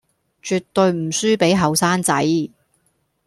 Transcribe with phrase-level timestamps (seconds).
[0.41, 2.25] 絕對唔輸畀後生仔